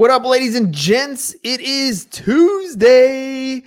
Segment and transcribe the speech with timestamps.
[0.00, 1.36] What up, ladies and gents?
[1.42, 3.62] It is Tuesday.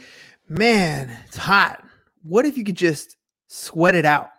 [0.50, 1.86] Man, it's hot.
[2.24, 3.18] What if you could just
[3.50, 4.32] sweat it out?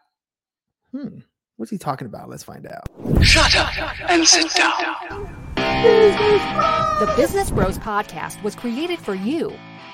[0.91, 1.19] Hmm,
[1.57, 2.29] what's he talking about?
[2.29, 2.89] Let's find out.
[3.25, 5.55] Shut up and sit down.
[5.55, 9.53] The Business Bros Podcast was created for you.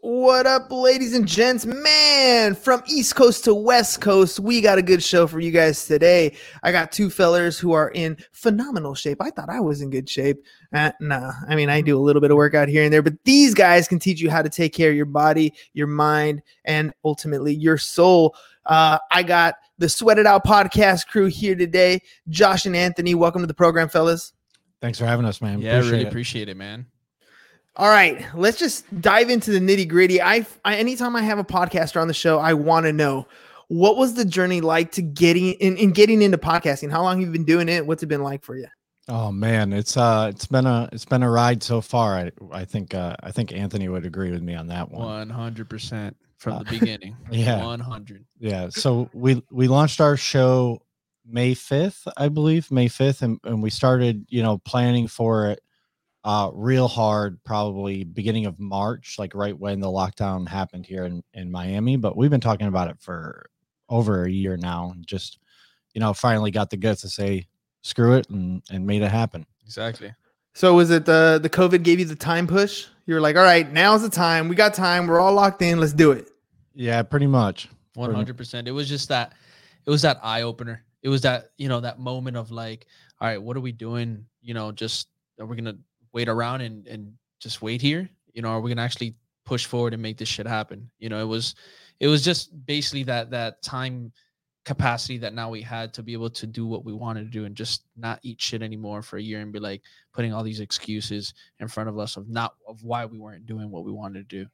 [0.00, 1.66] What up, ladies and gents?
[1.66, 5.86] Man, from East Coast to West Coast, we got a good show for you guys
[5.86, 6.36] today.
[6.62, 9.20] I got two fellers who are in phenomenal shape.
[9.20, 10.38] I thought I was in good shape.
[10.72, 13.14] Uh, nah, I mean, I do a little bit of workout here and there, but
[13.24, 16.92] these guys can teach you how to take care of your body, your mind, and
[17.04, 18.34] ultimately your soul.
[18.66, 22.00] Uh, I got the Sweat It Out podcast crew here today.
[22.28, 24.32] Josh and Anthony, welcome to the program, fellas.
[24.80, 25.60] Thanks for having us, man.
[25.60, 26.86] Yeah, I really appreciate it, man.
[27.78, 30.20] All right, let's just dive into the nitty gritty.
[30.20, 33.28] I, I anytime I have a podcaster on the show, I want to know
[33.68, 36.90] what was the journey like to getting in, in getting into podcasting.
[36.90, 37.86] How long have you been doing it?
[37.86, 38.66] What's it been like for you?
[39.06, 42.16] Oh man, it's uh, it's been a it's been a ride so far.
[42.16, 45.06] I I think uh, I think Anthony would agree with me on that one.
[45.06, 47.16] One hundred percent from the beginning.
[47.30, 48.24] yeah, one hundred.
[48.40, 48.70] Yeah.
[48.70, 50.82] So we we launched our show
[51.24, 55.60] May fifth, I believe, May fifth, and and we started you know planning for it
[56.28, 61.24] uh, real hard probably beginning of March, like right when the lockdown happened here in,
[61.32, 61.96] in Miami.
[61.96, 63.48] But we've been talking about it for
[63.88, 65.38] over a year now and just,
[65.94, 67.46] you know, finally got the guts to say,
[67.80, 69.46] screw it and, and made it happen.
[69.64, 70.12] Exactly.
[70.52, 72.84] So was it the the COVID gave you the time push?
[73.06, 74.48] You were like, all right, now's the time.
[74.48, 75.06] We got time.
[75.06, 75.80] We're all locked in.
[75.80, 76.28] Let's do it.
[76.74, 77.70] Yeah, pretty much.
[77.94, 78.68] One hundred percent.
[78.68, 79.32] It was just that.
[79.86, 80.84] It was that eye opener.
[81.02, 82.86] It was that you know that moment of like,
[83.18, 84.26] all right, what are we doing?
[84.42, 85.08] You know, just
[85.40, 85.78] are we gonna
[86.12, 88.08] wait around and and just wait here?
[88.32, 89.14] You know, are we gonna actually
[89.44, 90.90] push forward and make this shit happen?
[90.98, 91.54] You know, it was
[92.00, 94.12] it was just basically that that time
[94.64, 97.46] capacity that now we had to be able to do what we wanted to do
[97.46, 99.80] and just not eat shit anymore for a year and be like
[100.12, 103.70] putting all these excuses in front of us of not of why we weren't doing
[103.70, 104.50] what we wanted to do.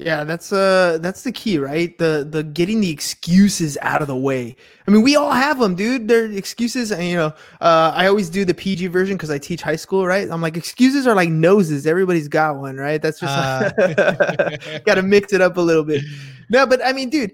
[0.00, 1.96] Yeah, that's uh that's the key, right?
[1.98, 4.56] The the getting the excuses out of the way.
[4.86, 6.08] I mean, we all have them, dude.
[6.08, 9.60] They're excuses, and you know, uh, I always do the PG version because I teach
[9.60, 10.26] high school, right?
[10.30, 11.86] I'm like, excuses are like noses.
[11.86, 13.00] Everybody's got one, right?
[13.02, 13.70] That's just uh.
[14.86, 16.02] got to mix it up a little bit.
[16.48, 17.32] No, but I mean, dude,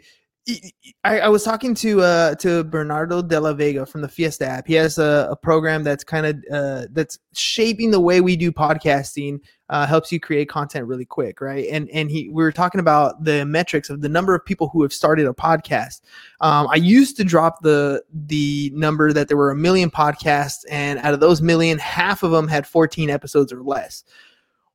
[1.05, 4.67] I, I, was talking to uh, to Bernardo de la Vega from the Fiesta app.
[4.67, 8.51] He has a, a program that's kind of uh, that's shaping the way we do
[8.51, 9.39] podcasting.
[9.69, 11.67] Uh, helps you create content really quick, right?
[11.73, 14.83] And and he we were talking about the metrics of the number of people who
[14.83, 16.03] have started a podcast.
[16.41, 21.01] Um, I used to drop the the number that there were a million podcasts, and
[21.01, 24.05] out of those million, half of them had 14 episodes or less.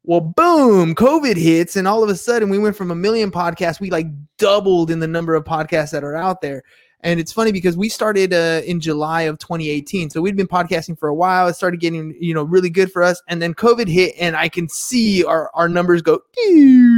[0.03, 3.79] Well, boom, COVID hits, and all of a sudden we went from a million podcasts,
[3.79, 6.63] we like doubled in the number of podcasts that are out there.
[7.03, 10.11] And it's funny because we started uh, in July of 2018.
[10.11, 11.47] So we'd been podcasting for a while.
[11.47, 13.21] It started getting, you know, really good for us.
[13.27, 16.21] And then COVID hit and I can see our, our numbers go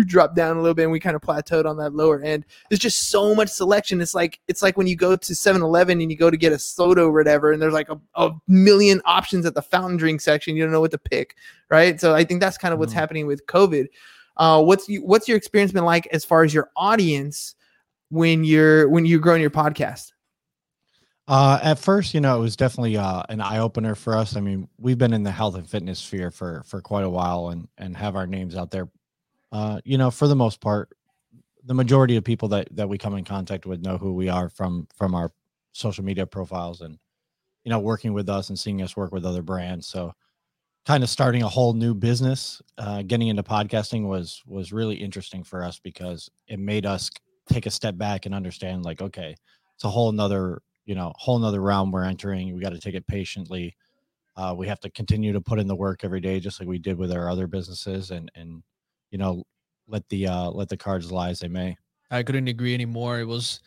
[0.06, 2.46] drop down a little bit and we kind of plateaued on that lower end.
[2.70, 4.02] There's just so much selection.
[4.02, 6.60] It's like it's like when you go to 7-Eleven and you go to get a
[6.60, 10.56] soda or whatever and there's like a, a million options at the fountain drink section.
[10.56, 11.36] You don't know what to pick,
[11.70, 12.00] right?
[12.00, 12.98] So I think that's kind of what's mm.
[12.98, 13.88] happening with COVID.
[14.36, 17.56] Uh, what's you, what's your experience been like as far as your audience
[18.14, 20.12] when you're when you're growing your podcast?
[21.28, 24.36] Uh, at first, you know, it was definitely uh, an eye opener for us.
[24.36, 27.50] I mean, we've been in the health and fitness sphere for for quite a while,
[27.50, 28.90] and and have our names out there.
[29.52, 30.90] Uh, you know, for the most part,
[31.64, 34.48] the majority of people that that we come in contact with know who we are
[34.48, 35.32] from from our
[35.72, 37.00] social media profiles, and
[37.64, 39.88] you know, working with us and seeing us work with other brands.
[39.88, 40.14] So,
[40.86, 45.44] kind of starting a whole new business, uh, getting into podcasting was was really interesting
[45.44, 47.10] for us because it made us
[47.50, 49.36] take a step back and understand like okay
[49.76, 52.96] it's a whole nother you know whole nother realm we're entering we got to take
[52.96, 53.76] it patiently
[54.36, 56.80] uh, we have to continue to put in the work every day just like we
[56.80, 58.64] did with our other businesses and and
[59.12, 59.44] you know
[59.88, 61.76] let the uh let the cards lie as they may.
[62.10, 63.60] I couldn't agree anymore it was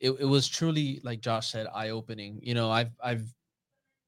[0.00, 3.32] it, it was truly like josh said eye-opening you know i've i've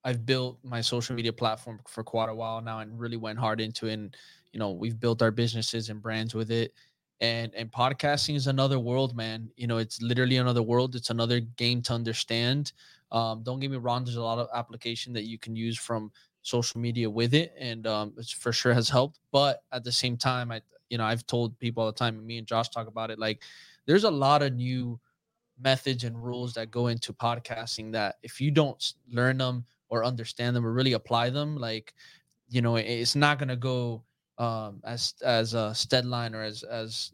[0.04, 3.60] i've built my social media platform for quite a while now and really went hard
[3.60, 4.16] into it and
[4.52, 6.72] you know we've built our businesses and brands with it
[7.20, 9.50] and and podcasting is another world man.
[9.56, 10.94] You know it's literally another world.
[10.94, 12.72] It's another game to understand.
[13.12, 16.10] Um, don't get me wrong there's a lot of application that you can use from
[16.42, 20.16] social media with it and um, it's for sure has helped but at the same
[20.16, 20.60] time i
[20.90, 23.42] you know i've told people all the time me and josh talk about it like
[23.86, 24.98] there's a lot of new
[25.60, 30.54] methods and rules that go into podcasting that if you don't learn them or understand
[30.54, 31.94] them or really apply them like
[32.48, 34.02] you know it's not going to go
[34.38, 37.12] um as as a steadline or as as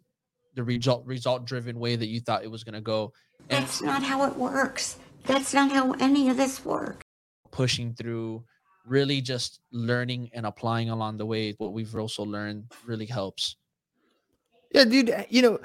[0.55, 3.13] the result result driven way that you thought it was going to go
[3.49, 4.99] and That's not how it works.
[5.25, 7.03] That's not how any of this works.
[7.51, 8.45] pushing through
[8.87, 13.57] really just learning and applying along the way what we've also learned really helps
[14.75, 15.15] Yeah, dude.
[15.29, 15.61] You know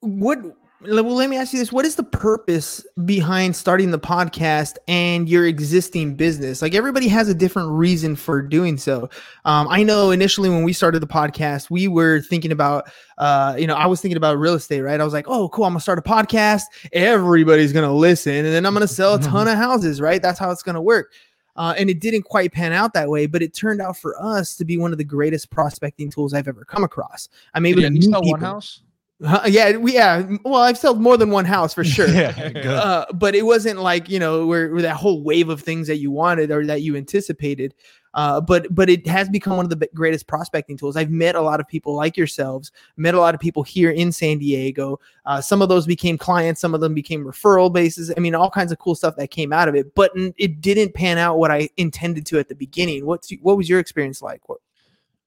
[0.00, 0.38] what?
[0.84, 5.28] Well, let me ask you this: What is the purpose behind starting the podcast and
[5.28, 6.60] your existing business?
[6.60, 9.08] Like everybody has a different reason for doing so.
[9.44, 13.68] Um, I know initially when we started the podcast, we were thinking about, uh, you
[13.68, 15.00] know, I was thinking about real estate, right?
[15.00, 16.62] I was like, oh, cool, I'm gonna start a podcast.
[16.92, 20.20] Everybody's gonna listen, and then I'm gonna sell a ton of houses, right?
[20.20, 21.12] That's how it's gonna work.
[21.54, 24.56] Uh, and it didn't quite pan out that way, but it turned out for us
[24.56, 27.28] to be one of the greatest prospecting tools I've ever come across.
[27.54, 28.80] I'm able Did to you meet sell one house
[29.24, 30.26] Huh, yeah, we yeah.
[30.44, 32.08] Well, I've sold more than one house for sure.
[32.12, 32.50] yeah.
[32.66, 35.98] Uh, but it wasn't like you know where, where that whole wave of things that
[35.98, 37.74] you wanted or that you anticipated.
[38.14, 40.96] Uh, but but it has become one of the greatest prospecting tools.
[40.96, 42.72] I've met a lot of people like yourselves.
[42.96, 45.00] Met a lot of people here in San Diego.
[45.24, 46.60] Uh, some of those became clients.
[46.60, 48.12] Some of them became referral bases.
[48.16, 49.94] I mean, all kinds of cool stuff that came out of it.
[49.94, 53.06] But it didn't pan out what I intended to at the beginning.
[53.06, 54.46] What's what was your experience like?
[54.48, 54.58] What,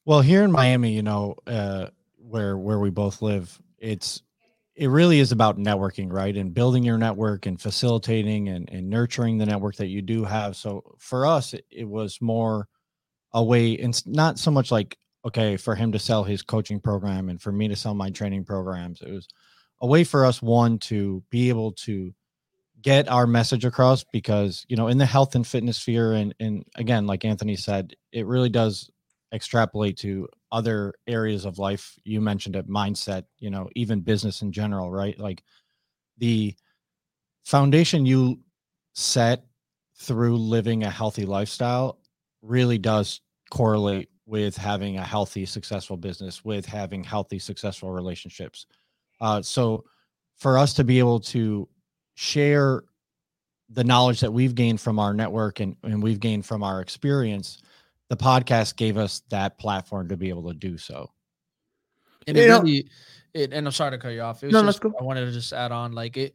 [0.03, 1.87] Well, here in Miami, you know, uh,
[2.27, 4.23] where where we both live, it's
[4.75, 6.35] it really is about networking, right?
[6.35, 10.57] And building your network and facilitating and, and nurturing the network that you do have.
[10.57, 12.67] So for us, it, it was more
[13.31, 17.29] a way, and not so much like okay for him to sell his coaching program
[17.29, 19.01] and for me to sell my training programs.
[19.01, 19.27] It was
[19.81, 22.13] a way for us one to be able to
[22.81, 26.63] get our message across because you know in the health and fitness sphere and and
[26.75, 28.91] again like anthony said it really does
[29.35, 31.93] extrapolate to other areas of life.
[32.03, 35.19] You mentioned it mindset you know even business in general right?
[35.19, 35.43] Like
[36.17, 36.55] the
[37.43, 38.39] foundation you
[38.93, 39.45] set
[39.97, 41.99] through living a healthy lifestyle
[42.41, 43.21] really does
[43.51, 48.65] correlate with having a healthy successful business with having healthy successful relationships.
[49.21, 49.83] Uh, so
[50.37, 51.67] for us to be able to
[52.15, 52.83] share
[53.69, 57.61] the knowledge that we've gained from our network and, and we've gained from our experience
[58.09, 61.11] the podcast gave us that platform to be able to do so.
[62.27, 62.87] And it really
[63.33, 64.41] it, and i'm sorry to cut you off.
[64.43, 64.93] It was No, just, let's go.
[64.99, 66.33] i wanted to just add on like it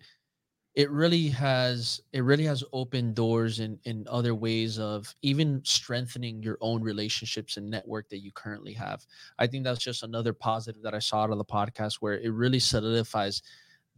[0.77, 6.43] it really has it really has opened doors in in other ways of even strengthening
[6.43, 9.05] your own relationships and network that you currently have.
[9.39, 12.31] I think that's just another positive that i saw out of the podcast where it
[12.33, 13.43] really solidifies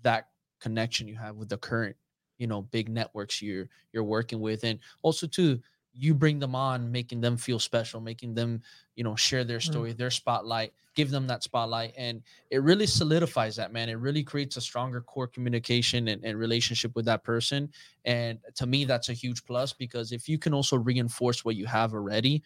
[0.02, 0.28] that
[0.60, 1.96] connection you have with the current
[2.38, 4.64] you know big networks you're you're working with.
[4.64, 5.60] And also too
[5.94, 8.60] you bring them on making them feel special making them
[8.96, 13.56] you know share their story their spotlight give them that spotlight and it really solidifies
[13.56, 13.88] that man.
[13.88, 17.70] It really creates a stronger core communication and, and relationship with that person
[18.04, 21.66] and to me that's a huge plus because if you can also reinforce what you
[21.66, 22.42] have already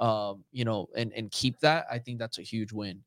[0.00, 3.00] um you know and and keep that i think that's a huge win.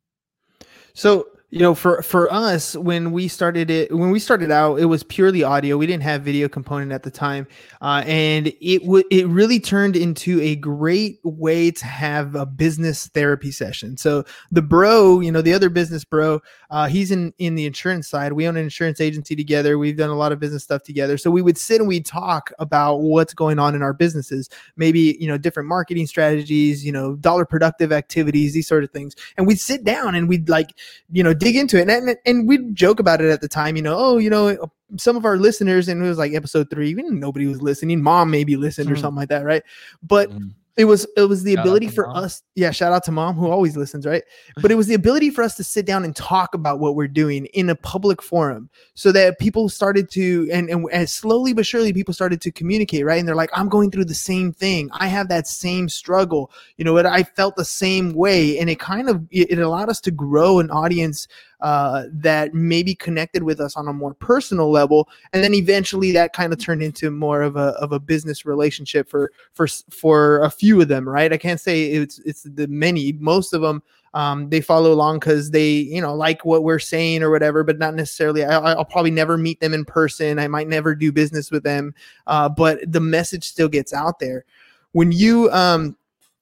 [0.93, 4.85] So you know, for for us, when we started it, when we started out, it
[4.85, 5.77] was purely audio.
[5.77, 7.47] We didn't have video component at the time,
[7.79, 13.07] uh, and it would it really turned into a great way to have a business
[13.07, 13.95] therapy session.
[13.95, 18.09] So the bro, you know, the other business bro, uh, he's in in the insurance
[18.09, 18.33] side.
[18.33, 19.77] We own an insurance agency together.
[19.77, 21.17] We've done a lot of business stuff together.
[21.17, 25.15] So we would sit and we'd talk about what's going on in our businesses, maybe
[25.17, 29.47] you know different marketing strategies, you know, dollar productive activities, these sort of things, and
[29.47, 30.73] we'd sit down and we'd like
[31.09, 33.81] you know dig into it and, and we'd joke about it at the time you
[33.81, 37.19] know oh you know some of our listeners and it was like episode three even
[37.19, 39.01] nobody was listening mom maybe listened or Mhm.
[39.01, 39.63] something like that right
[40.01, 40.51] but Mhm.
[40.77, 42.23] It was it was the Shout ability for mom.
[42.23, 44.23] us yeah shout out to mom who always listens right?
[44.61, 47.07] But it was the ability for us to sit down and talk about what we're
[47.07, 51.65] doing in a public forum so that people started to and, and as slowly but
[51.65, 53.19] surely people started to communicate right?
[53.19, 54.89] And they're like i'm going through the same thing.
[54.93, 56.51] I have that same struggle.
[56.77, 57.05] You know what?
[57.05, 58.59] I felt the same way.
[58.59, 61.27] And it kind of it, it allowed us to grow an audience
[61.61, 66.33] uh, that maybe connected with us on a more personal level and then eventually that
[66.33, 70.49] kind of turned into more of a of a business relationship for for for a
[70.49, 71.33] few of them right?
[71.33, 73.81] I can't say it's it's the many most of them
[74.13, 77.77] um, they follow along because they you know like what we're saying or whatever but
[77.77, 81.51] not necessarily I, i'll probably never meet them in person i might never do business
[81.51, 81.93] with them
[82.25, 84.45] uh, but the message still gets out there.
[84.91, 85.97] When you um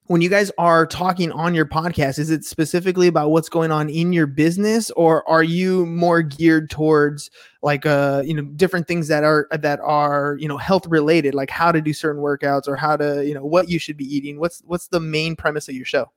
[0.07, 3.89] when you guys are talking on your podcast is it specifically about what's going on
[3.89, 7.29] in your business or are you more geared towards
[7.62, 11.50] like uh you know different things that are that are you know health related like
[11.50, 14.39] how to do certain workouts or how to you know what you should be eating
[14.39, 16.12] what's what's the main premise of your show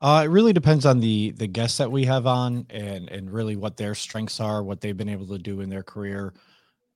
[0.00, 3.56] Uh, it really depends on the the guests that we have on, and and really
[3.56, 6.34] what their strengths are, what they've been able to do in their career.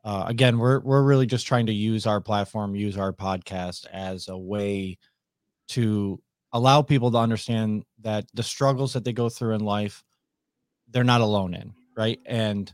[0.05, 4.29] uh, again, we're we're really just trying to use our platform, use our podcast as
[4.29, 4.99] a way
[5.69, 6.21] to
[6.53, 10.05] allow people to understand that the struggles that they go through in life,
[10.91, 12.21] they're not alone in, right?
[12.27, 12.73] And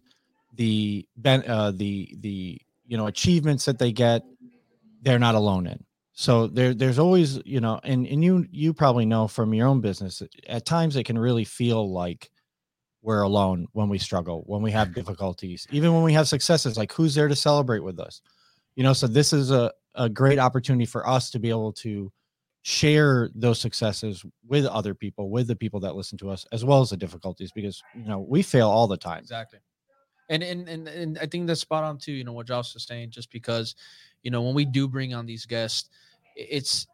[0.54, 4.24] the ben, uh, the the you know achievements that they get,
[5.02, 5.84] they're not alone in.
[6.12, 9.80] So there there's always you know, and and you you probably know from your own
[9.80, 12.30] business, at times it can really feel like
[13.02, 16.76] we're alone when we struggle, when we have difficulties, even when we have successes.
[16.76, 18.20] Like, who's there to celebrate with us?
[18.74, 22.12] You know, so this is a, a great opportunity for us to be able to
[22.62, 26.80] share those successes with other people, with the people that listen to us, as well
[26.80, 29.20] as the difficulties, because you know we fail all the time.
[29.20, 29.60] Exactly.
[30.28, 32.12] And and and, and I think that's spot on too.
[32.12, 33.74] You know what Josh was saying, just because,
[34.22, 35.88] you know, when we do bring on these guests,
[36.36, 36.86] it's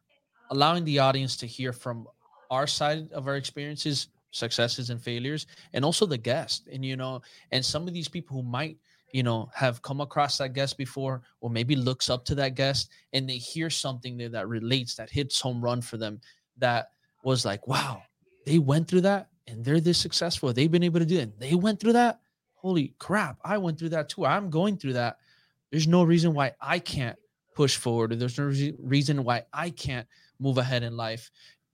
[0.50, 2.06] allowing the audience to hear from
[2.50, 7.22] our side of our experiences successes and failures and also the guest and you know
[7.52, 8.76] and some of these people who might
[9.14, 12.90] you know have come across that guest before or maybe looks up to that guest
[13.12, 16.20] and they hear something there that relates that hits home run for them
[16.58, 16.90] that
[17.22, 18.02] was like wow
[18.44, 20.52] they went through that and they're this successful.
[20.52, 21.38] They've been able to do it.
[21.38, 22.20] They went through that?
[22.54, 24.24] Holy crap i went through that too.
[24.24, 25.18] I'm going through that.
[25.70, 27.18] There's no reason why i can't
[27.54, 30.08] push forward or there's no re- reason why i can't
[30.40, 31.30] move ahead in life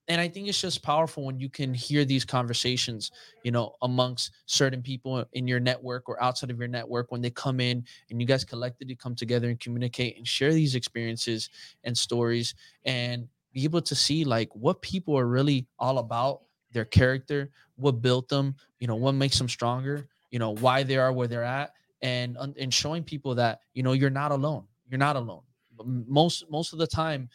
[0.09, 3.11] and i think it's just powerful when you can hear these conversations
[3.42, 7.30] you know amongst certain people in your network or outside of your network when they
[7.30, 11.50] come in and you guys collectively come together and communicate and share these experiences
[11.85, 12.54] and stories
[12.85, 16.42] and be able to see like what people are really all about
[16.73, 20.97] their character what built them you know what makes them stronger you know why they
[20.97, 24.99] are where they're at and and showing people that you know you're not alone you're
[24.99, 25.42] not alone.
[25.85, 27.30] Most most of the time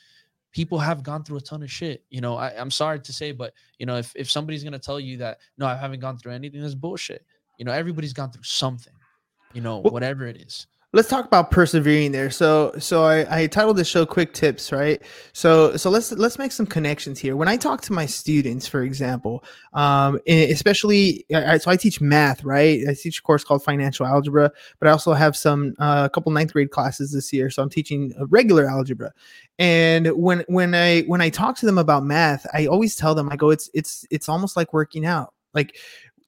[0.56, 2.06] people have gone through a ton of shit.
[2.10, 5.02] You know, I, am sorry to say, but you know, if, if somebody's gonna tell
[5.02, 7.26] you that no, I haven't gone through anything, that's bullshit.
[7.60, 8.94] You know, everybody's gone through something,
[9.54, 12.32] you know, well, whatever it is let's talk about persevering there.
[12.32, 15.02] So, so I, I titled the show "Quick Tips," right?
[15.34, 17.36] So, so let's let's make some connections here.
[17.36, 22.80] When I talk to my students, for example, um, especially, so I teach math, right?
[22.88, 24.50] I teach a course called Financial Algebra,
[24.80, 27.70] but I also have some uh, a couple ninth grade classes this year, so I'm
[27.70, 29.12] teaching regular algebra.
[29.60, 33.30] And when when I when I talk to them about math, I always tell them,
[33.30, 35.34] I go, it's it's it's almost like working out.
[35.54, 35.78] Like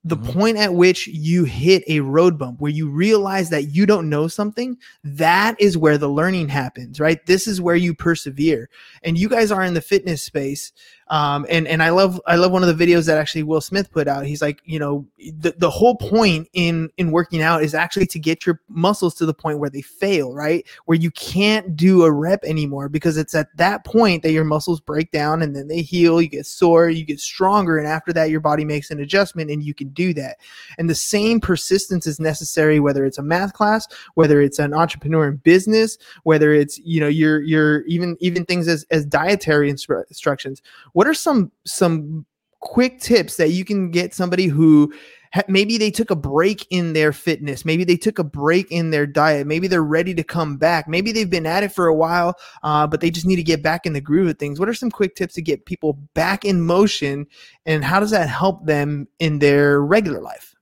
[0.08, 0.32] the mm-hmm.
[0.32, 4.28] point at which you hit a road bump where you realize that you don't know
[4.28, 8.70] something that is where the learning happens right this is where you persevere
[9.04, 10.72] and you guys are in the fitness space
[11.10, 13.92] um, and and I love I love one of the videos that actually Will Smith
[13.92, 14.26] put out.
[14.26, 18.20] He's like, you know, the, the whole point in in working out is actually to
[18.20, 20.68] get your muscles to the point where they fail, right?
[20.86, 24.82] Where you can't do a rep anymore because it's at that point that your muscles
[24.82, 26.22] break down and then they heal.
[26.22, 29.64] You get sore, you get stronger, and after that, your body makes an adjustment and
[29.64, 30.38] you can do that.
[30.78, 35.30] And the same persistence is necessary whether it's a math class, whether it's an entrepreneur
[35.30, 40.04] in business, whether it's you know your your even even things as as dietary instru-
[40.10, 40.62] instructions
[40.98, 42.25] what are some some
[42.60, 44.92] quick tips that you can get somebody who
[45.32, 48.89] ha- maybe they took a break in their fitness maybe they took a break in
[48.89, 51.94] their diet maybe they're ready to come back maybe they've been at it for a
[51.94, 54.60] while uh, but they just need to get back in the groove of things.
[54.60, 57.27] What are some quick tips to get people back in motion
[57.68, 60.56] and how does that help them in their regular life?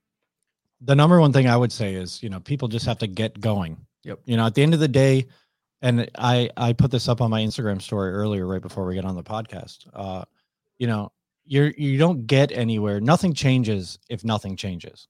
[0.82, 3.39] The number one thing i would say is you know people just have to get
[3.39, 3.77] going.
[4.04, 4.20] Yep.
[4.25, 5.27] You know at the end of the day
[5.86, 9.06] and I I put this up on my Instagram story earlier, right before we get
[9.06, 9.88] on the podcast.
[9.94, 10.25] Uh,
[10.80, 11.12] you know,
[11.46, 13.00] you're you don't get anywhere.
[13.00, 15.08] Nothing changes if nothing changes,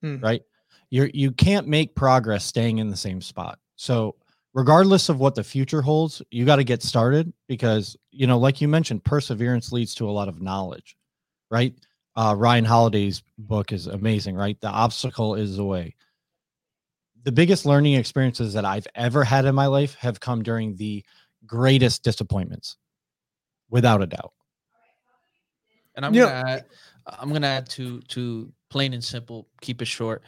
[0.00, 0.18] hmm.
[0.20, 0.42] right?
[0.88, 3.58] You're you can't make progress staying in the same spot.
[3.76, 4.16] So
[4.54, 8.62] regardless of what the future holds, you got to get started because you know, like
[8.62, 10.96] you mentioned, perseverance leads to a lot of knowledge,
[11.50, 11.74] right?
[12.16, 14.58] Uh, Ryan Holiday's book is amazing, right?
[14.62, 15.94] The obstacle is the way
[17.24, 21.04] the biggest learning experiences that I've ever had in my life have come during the
[21.46, 22.76] greatest disappointments,
[23.70, 24.32] without a doubt.
[25.96, 26.64] And I'm gonna add,
[27.06, 30.22] I'm gonna add to to plain and simple, keep it short.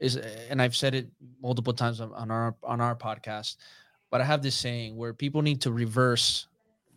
[0.00, 1.08] Is and I've said it
[1.42, 3.56] multiple times on, on our on our podcast,
[4.10, 6.46] but I have this saying where people need to reverse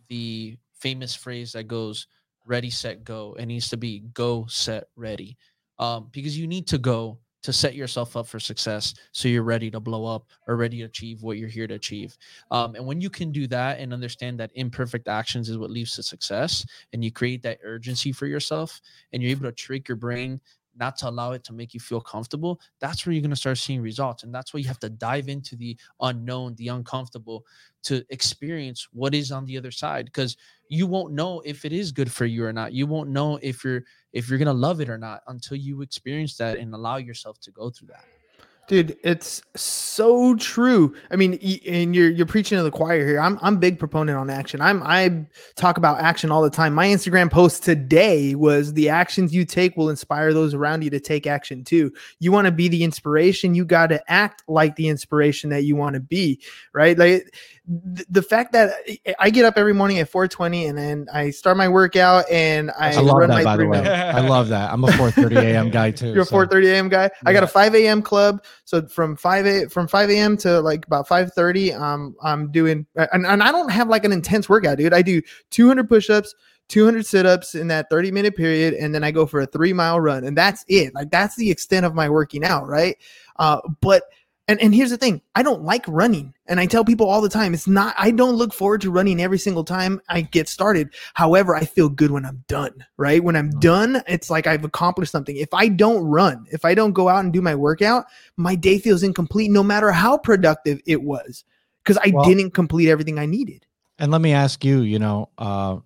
[0.08, 2.06] the famous phrase that goes
[2.44, 5.36] ready set go it needs to be go set ready
[5.78, 9.70] um, because you need to go to set yourself up for success so you're ready
[9.70, 12.16] to blow up or ready to achieve what you're here to achieve
[12.50, 15.94] um, and when you can do that and understand that imperfect actions is what leads
[15.94, 18.80] to success and you create that urgency for yourself
[19.12, 20.40] and you're able to trick your brain
[20.76, 23.58] not to allow it to make you feel comfortable, that's where you're going to start
[23.58, 24.22] seeing results.
[24.22, 27.44] And that's why you have to dive into the unknown, the uncomfortable
[27.84, 30.36] to experience what is on the other side because
[30.72, 32.72] you won't know if it is good for you or not.
[32.72, 36.36] You won't know if you're if you're to love it or not until you experience
[36.38, 38.06] that and allow yourself to go through that.
[38.68, 40.94] Dude, it's so true.
[41.10, 41.34] I mean,
[41.66, 43.20] and you're you're preaching to the choir here.
[43.20, 44.62] I'm I'm big proponent on action.
[44.62, 45.26] I'm I
[45.56, 46.72] talk about action all the time.
[46.72, 51.00] My Instagram post today was the actions you take will inspire those around you to
[51.00, 51.92] take action too.
[52.18, 55.76] You want to be the inspiration, you got to act like the inspiration that you
[55.76, 56.40] want to be,
[56.72, 56.96] right?
[56.96, 57.34] Like
[57.66, 58.74] th- the fact that
[59.18, 62.94] I get up every morning at 4:20 and then I start my workout and I,
[62.94, 63.78] I love run that, my by the way.
[63.78, 64.72] I love that.
[64.72, 65.70] I'm a 4:30 a.m.
[65.70, 66.12] guy too.
[66.12, 66.88] You're a 4:30 a.m.
[66.88, 67.10] guy.
[67.24, 68.02] I got a 5 a.m.
[68.02, 70.36] club, so from 5 a from 5 a.m.
[70.38, 74.48] to like about 5:30, um, I'm doing, and, and I don't have like an intense
[74.48, 74.94] workout, dude.
[74.94, 76.34] I do 200 push-ups,
[76.68, 80.00] 200 sit-ups in that 30 minute period, and then I go for a three mile
[80.00, 80.94] run, and that's it.
[80.94, 82.96] Like that's the extent of my working out, right?
[83.36, 84.04] Uh, but
[84.48, 87.28] and and here's the thing, I don't like running, and I tell people all the
[87.28, 87.94] time, it's not.
[87.96, 90.90] I don't look forward to running every single time I get started.
[91.14, 93.22] However, I feel good when I'm done, right?
[93.22, 95.36] When I'm done, it's like I've accomplished something.
[95.36, 98.06] If I don't run, if I don't go out and do my workout,
[98.36, 101.44] my day feels incomplete no matter how productive it was
[101.84, 103.66] because I Well- didn't complete everything I needed.
[103.98, 105.76] And let me ask you, you know, uh,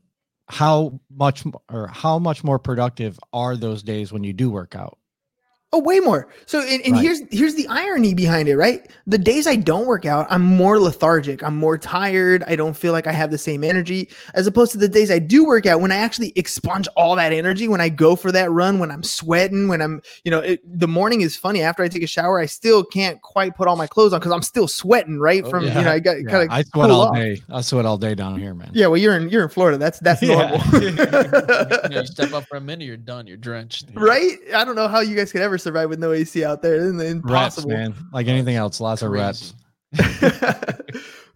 [0.49, 4.97] how much or how much more productive are those days when you do work out?
[5.76, 6.26] Oh, way more.
[6.47, 7.02] So, and, and Right.
[7.02, 8.90] here's here's the irony behind it, right?
[9.06, 11.42] The days I don't work out, I'm more lethargic.
[11.42, 12.42] I'm more tired.
[12.47, 15.18] I don't feel like I have the same energy as opposed to the days I
[15.18, 17.68] do work out when I actually expunge all that energy.
[17.68, 20.88] When I go for that run, when I'm sweating, when I'm, you know, it, the
[20.88, 21.61] morning is funny.
[21.61, 24.33] After I take a shower, I still can't quite put all my clothes on because
[24.33, 25.42] I'm still sweating, right?
[25.45, 25.78] Oh, From yeah.
[25.78, 27.42] you know, I got Yeah, kind of I sweat all day.
[27.50, 28.71] I sweat all day down here, man.
[28.73, 29.76] Yeah, well, you're in you're in Florida.
[29.76, 30.37] That's that's Yeah.
[30.49, 30.61] normal.
[30.80, 30.90] you,
[31.90, 33.26] know, you step up for a minute, you're done.
[33.26, 33.87] You're drenched.
[33.95, 34.38] right?
[34.54, 36.76] I don't know how you guys could ever survive with no AC out there.
[36.76, 37.70] It's Reps, impossible.
[37.70, 37.94] man.
[38.12, 39.54] Like anything else, lots of reps.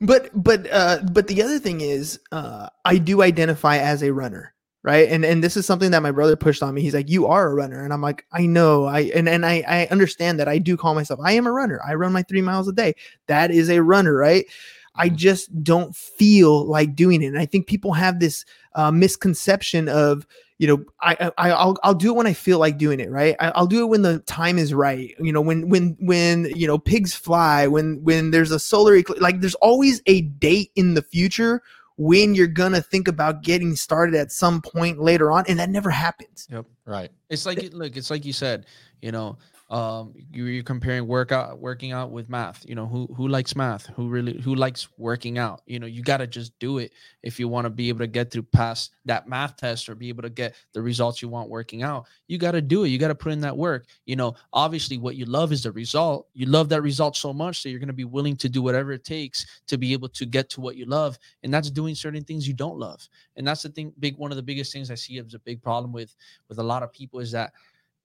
[0.01, 4.55] But but uh but the other thing is uh I do identify as a runner
[4.83, 5.11] right?
[5.11, 6.81] And and this is something that my brother pushed on me.
[6.81, 7.85] He's like you are a runner.
[7.85, 8.87] And I'm like I know.
[8.87, 10.49] I and and I I understand that.
[10.49, 11.83] I do call myself I am a runner.
[11.87, 12.95] I run my 3 miles a day.
[13.27, 14.47] That is a runner right?
[14.95, 17.27] I just don't feel like doing it.
[17.27, 20.27] And I think people have this uh misconception of
[20.61, 23.35] you know I, I I'll I'll do it when I feel like doing it right
[23.41, 26.67] I, I'll do it when the time is right you know when when when you
[26.67, 30.95] know pigs fly when when there's a solar eclipse like there's always a date in
[30.95, 31.63] the future
[31.97, 35.91] when you're gonna think about getting started at some point later on and that never
[35.91, 36.67] happens Yep.
[36.85, 37.11] Right.
[37.29, 38.67] It's like look, it's like you said,
[39.01, 39.39] you know,
[39.71, 42.69] um, you, you're comparing workout, working out with math.
[42.69, 43.87] You know, who who likes math?
[43.87, 45.63] Who really who likes working out?
[45.67, 48.09] You know, you got to just do it if you want to be able to
[48.09, 51.49] get through past that math test or be able to get the results you want
[51.49, 52.07] working out.
[52.27, 52.89] You got to do it.
[52.89, 53.87] You got to put in that work.
[54.07, 56.27] You know, obviously, what you love is the result.
[56.35, 58.91] You love that result so much that you're going to be willing to do whatever
[58.91, 62.25] it takes to be able to get to what you love, and that's doing certain
[62.25, 63.09] things you don't love.
[63.37, 63.93] And that's the thing.
[64.01, 66.17] Big one of the biggest things I see as a big problem with
[66.49, 67.53] with a lot of people is that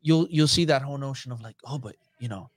[0.05, 2.49] you'll you'll see that whole notion of like oh but you know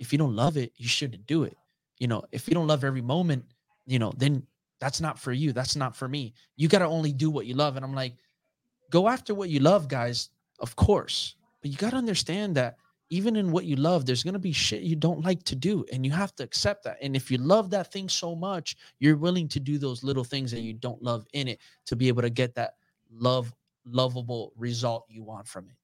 [0.00, 1.56] if you don't love it you shouldn't do it.
[1.98, 3.44] You know if you don't love every moment
[3.86, 4.42] you know then
[4.80, 6.34] that's not for you that's not for me.
[6.56, 8.14] You got to only do what you love and i'm like
[8.90, 12.76] go after what you love guys of course but you got to understand that
[13.10, 16.04] even in what you love there's to be shit you don't like to do and
[16.04, 19.46] you have to accept that and if you love that thing so much you're willing
[19.46, 22.30] to do those little things that you don't love in it to be able to
[22.30, 22.74] get that
[23.12, 23.54] love
[23.86, 25.76] lovable result you want from it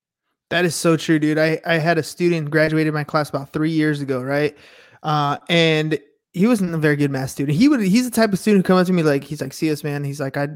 [0.50, 1.38] That is so true, dude.
[1.38, 4.56] I, I had a student graduated my class about three years ago, right?
[5.02, 5.98] Uh, and
[6.32, 7.56] he wasn't a very good math student.
[7.56, 9.52] He would he's the type of student who come up to me like he's like,
[9.52, 10.04] see us, man.
[10.04, 10.48] He's like, I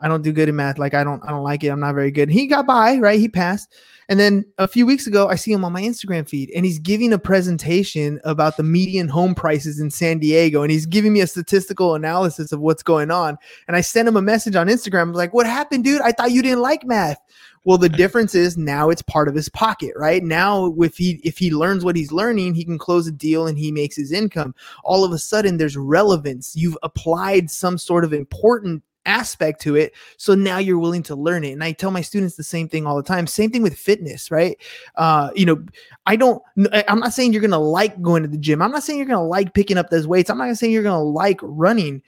[0.00, 0.78] I don't do good in math.
[0.78, 1.68] Like I don't I don't like it.
[1.68, 2.28] I'm not very good.
[2.28, 3.20] And he got by, right?
[3.20, 3.74] He passed.
[4.08, 6.78] And then a few weeks ago, I see him on my Instagram feed and he's
[6.78, 10.62] giving a presentation about the median home prices in San Diego.
[10.62, 13.38] And he's giving me a statistical analysis of what's going on.
[13.68, 15.08] And I sent him a message on Instagram.
[15.08, 16.02] I like, what happened, dude?
[16.02, 17.18] I thought you didn't like math.
[17.64, 20.22] Well, the difference is now it's part of his pocket, right?
[20.22, 23.56] Now, if he if he learns what he's learning, he can close a deal and
[23.56, 24.54] he makes his income.
[24.82, 26.56] All of a sudden, there's relevance.
[26.56, 31.44] You've applied some sort of important aspect to it, so now you're willing to learn
[31.44, 31.52] it.
[31.52, 33.28] And I tell my students the same thing all the time.
[33.28, 34.56] Same thing with fitness, right?
[34.96, 35.64] Uh, you know,
[36.06, 36.42] I don't.
[36.88, 38.60] I'm not saying you're gonna like going to the gym.
[38.60, 40.30] I'm not saying you're gonna like picking up those weights.
[40.30, 42.02] I'm not saying you're gonna like running.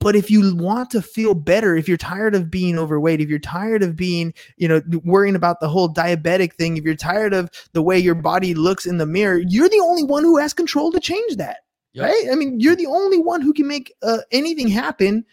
[0.00, 3.38] But if you want to feel better, if you're tired of being overweight, if you're
[3.38, 7.50] tired of being, you know, worrying about the whole diabetic thing, if you're tired of
[7.74, 10.90] the way your body looks in the mirror, you're the only one who has control
[10.92, 11.58] to change that.
[11.92, 12.06] Yep.
[12.06, 12.24] Right?
[12.32, 15.26] I mean, you're the only one who can make uh, anything happen,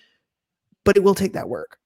[0.84, 1.78] but it will take that work.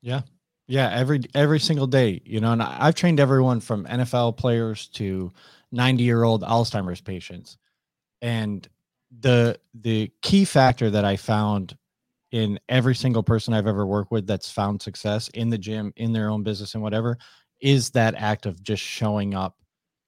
[0.00, 0.22] Yeah.
[0.66, 0.90] Yeah.
[0.90, 5.30] Every every single day, you know, and I've trained everyone from NFL players to
[5.72, 7.58] 90 year old Alzheimer's patients.
[8.22, 8.66] And
[9.20, 11.76] the the key factor that I found
[12.34, 16.12] in every single person I've ever worked with that's found success in the gym, in
[16.12, 17.16] their own business and whatever,
[17.60, 19.56] is that act of just showing up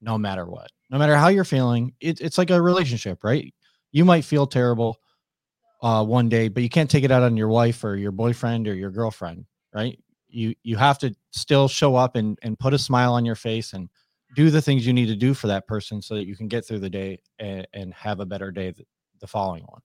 [0.01, 0.69] no matter what.
[0.89, 3.53] no matter how you're feeling, it, it's like a relationship, right?
[3.93, 4.97] You might feel terrible
[5.81, 8.67] uh, one day, but you can't take it out on your wife or your boyfriend
[8.67, 9.97] or your girlfriend, right?
[10.27, 13.71] You you have to still show up and and put a smile on your face
[13.71, 13.89] and
[14.35, 16.65] do the things you need to do for that person so that you can get
[16.65, 18.83] through the day and, and have a better day the,
[19.21, 19.81] the following one.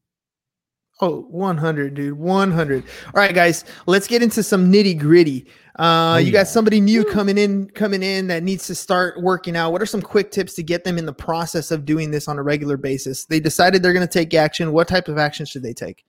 [1.00, 2.16] Oh, 100, dude.
[2.16, 2.85] 100.
[2.85, 5.46] All right, guys, let's get into some nitty gritty.
[5.78, 6.33] Uh, Oh, you yeah.
[6.33, 9.72] got somebody new coming in, coming in that needs to start working out.
[9.72, 12.38] What are some quick tips to get them in the process of doing this on
[12.38, 13.24] a regular basis?
[13.24, 14.72] They decided they're going to take action.
[14.72, 16.05] What type of action should they take?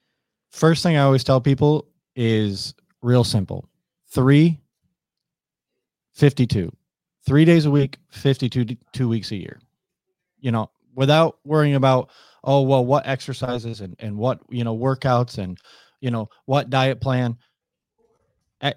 [0.52, 3.68] First thing I always tell people is real simple.
[4.10, 4.60] Three,
[6.14, 6.72] 52.
[7.26, 9.60] Three days a week, 52 two weeks a year.
[10.40, 12.10] You know, without worrying about,
[12.44, 15.58] oh, well, what exercises and, and what, you know, workouts and,
[16.02, 17.38] you know, what diet plan.
[18.62, 18.74] Eh,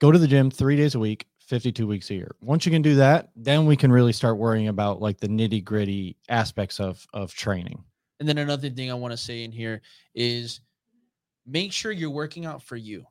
[0.00, 2.34] Go to the gym three days a week, 52 weeks a year.
[2.40, 5.62] Once you can do that, then we can really start worrying about like the nitty
[5.62, 7.84] gritty aspects of of training.
[8.18, 9.82] And then another thing I want to say in here
[10.14, 10.60] is
[11.46, 13.04] make sure you're working out for you.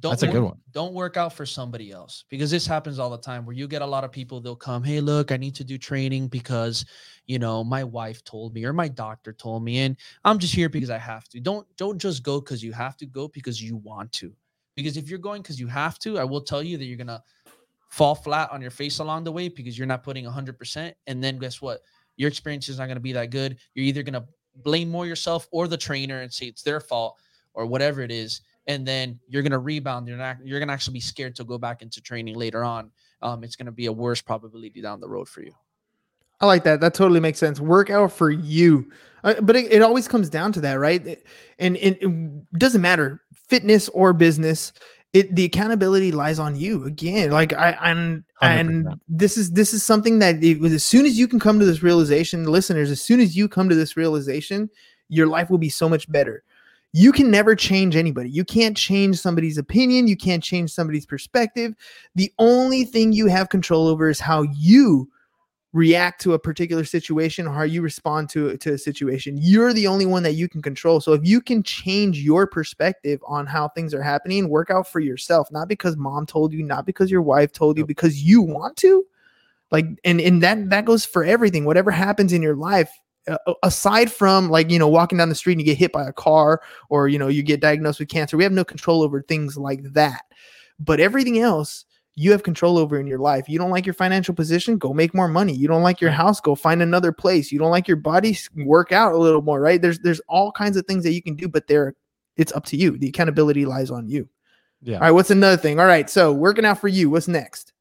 [0.00, 0.60] Don't That's a work- good one.
[0.72, 3.82] Don't work out for somebody else because this happens all the time where you get
[3.82, 6.86] a lot of people they'll come, "Hey, look, I need to do training because,
[7.26, 10.70] you know, my wife told me or my doctor told me and I'm just here
[10.70, 13.76] because I have to." Don't don't just go cuz you have to go because you
[13.76, 14.34] want to.
[14.74, 17.06] Because if you're going cuz you have to, I will tell you that you're going
[17.08, 17.22] to
[17.90, 21.38] fall flat on your face along the way because you're not putting 100% and then
[21.38, 21.80] guess what?
[22.16, 23.58] Your experience is not going to be that good.
[23.74, 27.20] You're either going to blame more yourself or the trainer and say it's their fault
[27.52, 30.74] or whatever it is and then you're going to rebound you're not you're going to
[30.74, 32.90] actually be scared to go back into training later on
[33.26, 35.54] um, it's going to be a worse probability down the road for you
[36.42, 36.80] I like that.
[36.80, 37.60] That totally makes sense.
[37.60, 38.90] Work out for you.
[39.24, 41.06] Uh, but it, it always comes down to that, right?
[41.06, 41.26] It-
[41.58, 44.72] And, and it doesn't matter fitness or business.
[45.12, 47.30] It the accountability lies on you again.
[47.30, 51.18] Like I and and this is this is something that it, was as soon as
[51.18, 54.70] you can come to this realization, listeners, as soon as you come to this realization,
[55.08, 56.42] your life will be so much better.
[56.92, 58.30] You can never change anybody.
[58.30, 60.08] You can't change somebody's opinion.
[60.08, 61.74] You can't change somebody's perspective.
[62.16, 65.08] The only thing you have control over is how you
[65.72, 69.38] react to a particular situation or how you respond to to a situation.
[69.40, 71.00] You're the only one that you can control.
[71.00, 74.98] So if you can change your perspective on how things are happening, work out for
[75.00, 78.76] yourself, not because mom told you, not because your wife told you, because you want
[78.78, 79.06] to.
[79.70, 81.64] Like and and that that goes for everything.
[81.64, 82.90] Whatever happens in your life,
[83.62, 86.12] aside from like you know walking down the street and you get hit by a
[86.12, 89.56] car or you know you get diagnosed with cancer, we have no control over things
[89.56, 90.22] like that.
[90.78, 91.84] But everything else
[92.16, 93.48] you have control over in your life.
[93.48, 95.54] You don't like your financial position, go make more money.
[95.54, 97.50] You don't like your house, go find another place.
[97.52, 99.80] You don't like your body, work out a little more, right?
[99.80, 101.94] There's there's all kinds of things that you can do, but there
[102.36, 102.98] it's up to you.
[102.98, 104.28] The accountability lies on you.
[104.82, 104.96] Yeah.
[104.96, 105.78] All right, what's another thing?
[105.78, 107.10] All right, so working out for you.
[107.10, 107.72] What's next?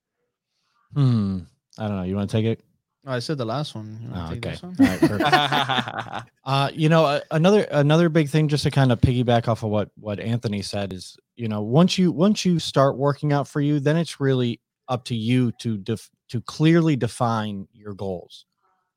[0.93, 1.39] Hmm.
[1.77, 2.03] I don't know.
[2.03, 2.63] You want to take it?
[3.05, 4.57] Oh, i said the last one You Oh, okay.
[4.61, 4.75] one?
[4.79, 6.31] All right, perfect.
[6.45, 9.69] Uh, you know, a- another another big thing, just to kind of piggyback off of
[9.69, 13.61] what what Anthony said, is you know once you once you start working out for
[13.61, 18.45] you, then it's really up to you to def- to clearly define your goals,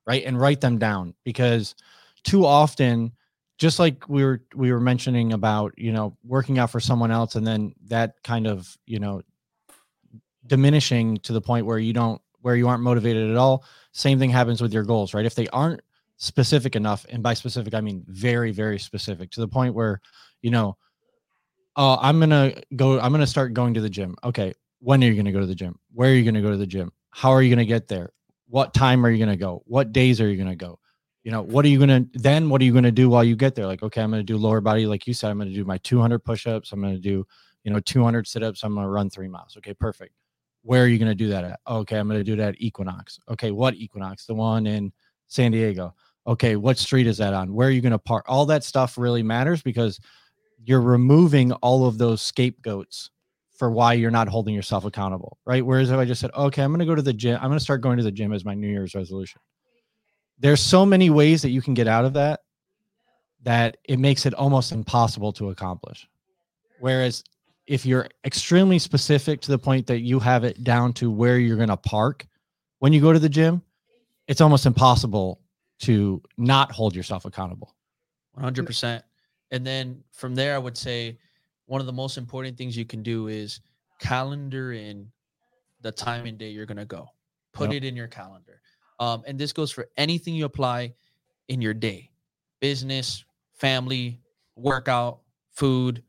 [0.06, 1.74] right, and write them down because
[2.24, 3.12] too often,
[3.58, 7.34] just like we were we were mentioning about you know working out for someone else,
[7.34, 9.20] and then that kind of you know
[10.46, 13.64] diminishing to the point where you don't where you aren't motivated at all.
[13.92, 15.24] Same thing happens with your goals, right?
[15.24, 15.80] If they aren't
[16.16, 20.00] specific enough and by specific i mean very very specific to the point where
[20.40, 20.76] you know
[21.74, 24.14] oh i'm gonna go i'm gonna start going to the gym.
[24.22, 25.78] Okay when are you gonna go to the gym?
[25.94, 26.92] Where are you gonna go to the gym?
[27.10, 28.12] How are you gonna get there?
[28.48, 29.62] What time are you gonna go?
[29.66, 30.80] What days are you gonna go?
[31.22, 33.54] You know what are you gonna then what are you gonna do while you get
[33.54, 33.66] there?
[33.66, 36.18] Like okay i'm gonna do lower body like you said i'm gonna do my 200
[36.18, 37.24] push-ups i'm gonna do
[37.62, 39.56] you know 200 sit-ups i'm gonna run three miles.
[39.56, 40.14] Okay perfect
[40.62, 43.50] where are you gonna do that at okay i'm gonna do that at equinox okay
[43.50, 44.92] what equinox the one in
[45.28, 45.94] san diego
[46.26, 47.52] okay, what street is that on?
[47.52, 48.24] Where are you going to park?
[48.28, 49.98] All that stuff really matters because
[50.64, 53.10] you're removing all of those scapegoats
[53.56, 55.64] for why you're not holding yourself accountable, right?
[55.64, 57.58] Whereas if I just said, okay, I'm going to go to the gym, I'm going
[57.58, 59.40] to start going to the gym as my New Year's resolution.
[60.38, 62.40] There's so many ways that you can get out of that
[63.42, 66.08] that it makes it almost impossible to accomplish.
[66.80, 67.22] Whereas
[67.66, 71.56] if you're extremely specific to the point that you have it down to where you're
[71.56, 72.26] going to park
[72.80, 73.62] when you go to the gym,
[74.26, 75.40] it's almost impossible
[75.80, 77.74] to not hold yourself accountable.
[78.38, 79.02] 100%
[79.50, 81.18] and then from there i would say
[81.66, 83.60] one of the most important things you can do is
[84.00, 85.06] calendar in
[85.80, 87.08] the time and day you're going to go.
[87.52, 87.82] Put Yep.
[87.82, 88.60] it in your calendar.
[88.98, 90.94] Um, and this goes for anything you apply
[91.48, 92.10] in your day.
[92.60, 94.20] Business family
[94.56, 95.20] workout
[95.50, 96.02] food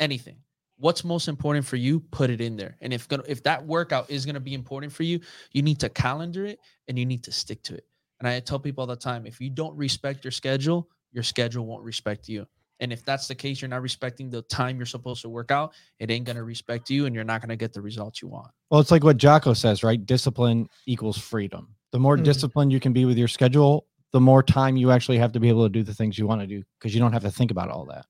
[0.00, 0.36] anything
[0.78, 4.08] what's most important for you put it in there and if gonna if that workout
[4.10, 5.20] is going to be important for you
[5.52, 7.84] you need to calendar it and you need to stick to it
[8.20, 11.66] And I tell people all the time if you don't respect your schedule, your schedule
[11.66, 12.46] won't respect you.
[12.80, 15.72] And if that's the case, you're not respecting the time you're supposed to work out,
[15.98, 18.28] it ain't going to respect you and you're not going to get the results you
[18.28, 18.50] want.
[18.70, 20.04] Well, it's like what Jocko says, right?
[20.04, 21.74] Discipline equals freedom.
[21.92, 22.24] The more Mhm.
[22.24, 25.48] disciplined you can be with your schedule, the more time you actually have to be
[25.48, 27.50] able to do the things you want to do because you don't have to think
[27.50, 28.06] about all that.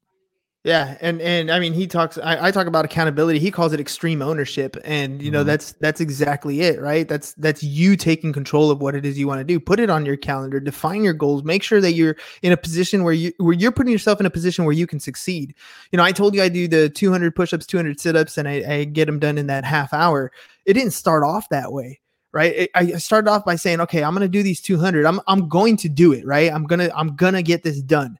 [0.68, 2.18] Yeah, and and I mean, he talks.
[2.18, 3.38] I, I talk about accountability.
[3.38, 5.46] He calls it extreme ownership, and you know Mhm.
[5.46, 7.08] that's that's exactly it, right?
[7.08, 9.58] That's that's you taking control of what it is you want to do.
[9.58, 10.60] Put it on your calendar.
[10.60, 11.42] Define your goals.
[11.42, 14.30] Make sure that you're in a position where you where you're putting yourself in a
[14.30, 15.54] position where you can succeed.
[15.90, 18.84] You know, I told you I do the 200 push-ups, 200 sit-ups, and I, I
[18.84, 20.30] get them done in that half hour.
[20.66, 22.00] It didn't start off that way
[22.34, 25.18] right i I started off by saying okay i'm going to do these 200 i'm
[25.28, 28.18] i'm going to do it right i'm going to i'm going to get this done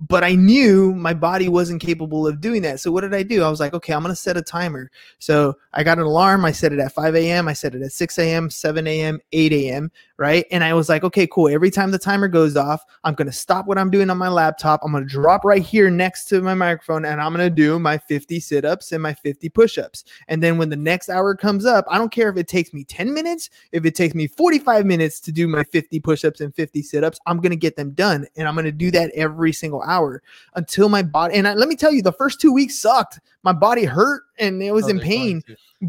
[0.00, 2.80] but I knew my body wasn't capable of doing that.
[2.80, 3.42] So what did I do?
[3.42, 4.90] I was like, okay, I'm gonna set a timer.
[5.18, 6.44] So I got an alarm.
[6.44, 7.48] I set it at 5 a.m.
[7.48, 9.90] I set it at 6 a.m., 7 a.m., 8 a.m.
[10.16, 10.46] Right.
[10.52, 11.48] And I was like, okay, cool.
[11.48, 14.80] Every time the timer goes off, I'm gonna stop what I'm doing on my laptop.
[14.84, 18.38] I'm gonna drop right here next to my microphone and I'm gonna do my 50
[18.38, 20.04] sit-ups and my 50 push-ups.
[20.28, 22.84] And then when the next hour comes up, I don't care if it takes me
[22.84, 26.80] 10 minutes, if it takes me 45 minutes to do my 50 push-ups and 50
[26.82, 28.24] sit-ups, I'm gonna get them done.
[28.36, 30.22] And I'm gonna do that every single hour
[30.54, 33.18] until my body and I, let me tell you, the first two weeks sucked.
[33.42, 35.42] My body hurt and it was Oh, in pain,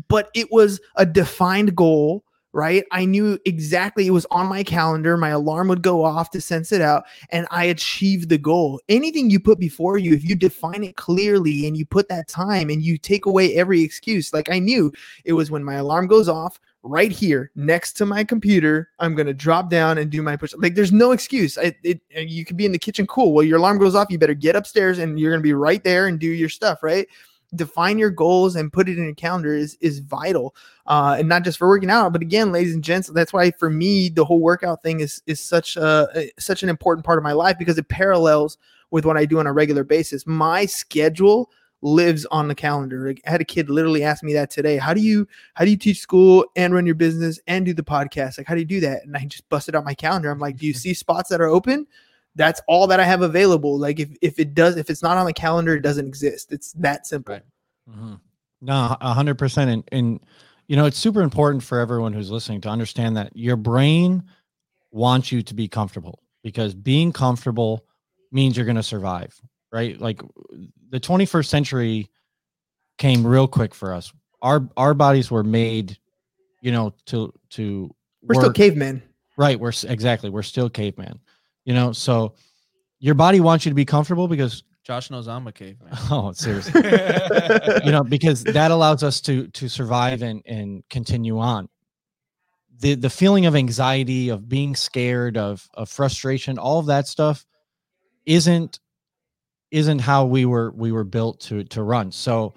[0.07, 2.23] but it was a defined goal.
[2.55, 2.85] Right.
[2.91, 5.17] I knew exactly it was on my calendar.
[5.17, 8.79] My alarm would go off to sense it out, and I achieved the goal.
[8.87, 12.69] Anything you put before you, if you define it clearly and you put that time
[12.69, 14.93] and you take away every excuse, like I knew
[15.25, 18.89] it was when my alarm goes off right here next to my computer.
[18.99, 20.53] I'm going to drop down and do my push.
[20.57, 21.57] Like there's no excuse.
[21.57, 23.05] I, it, you could be in the kitchen.
[23.05, 23.33] Cool.
[23.33, 24.07] Well, your alarm goes off.
[24.09, 26.83] You better get upstairs and you're going to be right there and do your stuff.
[26.83, 27.07] Right.
[27.53, 30.55] Define your goals and put it in your calendar is, is vital.
[30.87, 33.69] Uh, and not just for working out, but again, ladies and gents, that's why for
[33.69, 37.33] me, the whole workout thing is, is such a, such an important part of my
[37.33, 38.57] life because it parallels
[38.91, 40.25] with what I do on a regular basis.
[40.25, 41.49] My schedule
[41.81, 43.07] lives on the calendar.
[43.07, 44.77] Like, I had a kid literally ask me that today.
[44.77, 47.83] How do you how do you teach school and run your business and do the
[47.83, 48.37] podcast?
[48.37, 49.03] Like how do you do that?
[49.03, 50.31] And I just busted out my calendar.
[50.31, 51.87] I'm like, do you see spots that are open?
[52.35, 53.77] That's all that I have available.
[53.77, 56.51] Like if if it does if it's not on the calendar, it doesn't exist.
[56.51, 57.35] It's that simple.
[57.35, 57.43] Right.
[57.89, 58.19] Mhm.
[58.61, 59.69] No, a hundred percent.
[59.69, 60.19] And and
[60.67, 64.23] you know, it's super important for everyone who's listening to understand that your brain
[64.91, 67.85] wants you to be comfortable because being comfortable
[68.31, 69.39] means you're going to survive,
[69.71, 69.99] right?
[69.99, 70.21] Like
[70.89, 72.09] the 21st century
[72.97, 74.11] came real quick for us.
[74.41, 75.97] Our our bodies were made,
[76.61, 77.93] you know, to to
[78.23, 79.01] We're still cavemen.
[79.37, 79.59] Right.
[79.59, 80.29] We're exactly.
[80.29, 81.19] We're still caveman.
[81.65, 82.35] You know, so
[82.99, 85.89] your body wants you to be comfortable because Josh knows I'm a caveman.
[86.11, 86.81] oh seriously.
[87.83, 91.67] you know, because that allows us to to survive and and continue on.
[92.79, 97.45] The the feeling of anxiety, of being scared, of of frustration, all of that stuff
[98.25, 98.79] isn't
[99.71, 102.11] isn't how we were we were built to to run.
[102.11, 102.53] So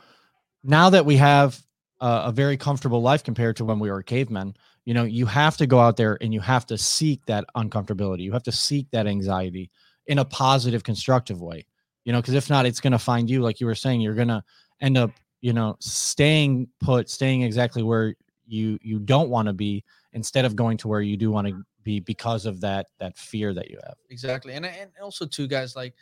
[0.62, 1.60] now that we have
[2.00, 4.54] a, a very comfortable life compared to when we were cavemen,
[4.88, 8.20] you know, you have to go out there and you have to seek that uncomfortability.
[8.22, 9.70] You have to seek that anxiety
[10.06, 11.66] in a positive, constructive way.
[12.06, 13.42] You know, because if not, it's going to find you.
[13.42, 14.42] Like you were saying, you're going to
[14.80, 15.10] end up,
[15.42, 18.14] you know, staying put, staying exactly where
[18.46, 21.62] you you don't want to be, instead of going to where you do want to
[21.82, 23.96] be because of that that fear that you have.
[24.08, 25.92] exactly and and also too guys like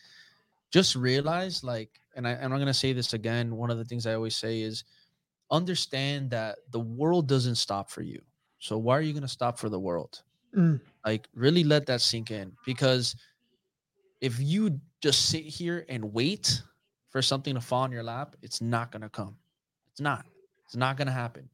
[0.71, 3.85] just realize like and I, and i'm going to say this again one of the
[3.85, 4.85] things i always say is
[5.51, 8.21] understand that the world doesn't stop for you
[8.59, 10.23] so why are you going to stop for the world?
[10.57, 10.81] Mm.
[11.05, 13.15] like really let that sink in because
[14.23, 16.63] if you just sit here and wait
[17.11, 19.37] for something to fall in your lap it's not going to come.
[19.91, 20.25] It's not.
[20.65, 21.51] It's not going to happen.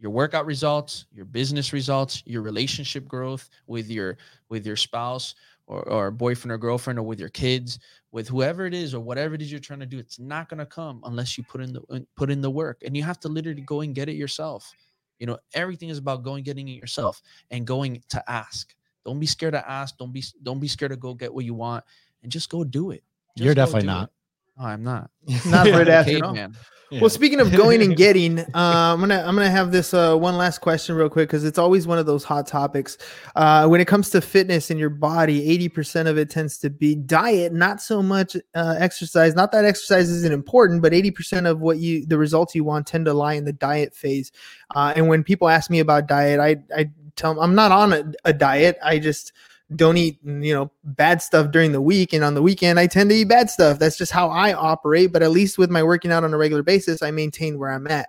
[0.00, 5.36] Your workout results your business results your relationship growth with your with your spouse
[5.68, 7.78] or, or boyfriend or girlfriend or with your kids
[8.10, 10.58] with whoever it is or whatever it is you're trying to do it's not going
[10.58, 12.82] to come unless you put in the put in the work.
[12.84, 14.74] And you have to literally go and get it yourself
[15.18, 18.74] you know everything is about going getting it yourself and going to ask
[19.04, 21.54] don't be scared to ask don't be don't be scared to go get what you
[21.54, 21.84] want
[22.22, 23.02] and just go do it
[23.36, 24.04] You're definitely not.
[24.04, 24.10] it.
[24.58, 25.10] Oh i'm not
[25.46, 26.52] Not afraid to I'm a ask at all.
[26.92, 30.36] Well, speaking of going and getting, uh, I'm gonna I'm gonna have this uh, one
[30.36, 32.96] last question real quick because it's always one of those hot topics.
[33.34, 36.94] Uh, when it comes to fitness in your body, 80% of it tends to be
[36.94, 39.34] diet, not so much uh, exercise.
[39.34, 43.06] Not that exercise isn't important, but 80% of what you the results you want tend
[43.06, 44.30] to lie in the diet phase.
[44.74, 47.92] Uh, and when people ask me about diet, I I tell them I'm not on
[47.92, 48.78] a, a diet.
[48.84, 49.32] I just
[49.74, 53.10] don't eat you know bad stuff during the week and on the weekend i tend
[53.10, 56.12] to eat bad stuff that's just how i operate but at least with my working
[56.12, 58.08] out on a regular basis i maintain where i'm at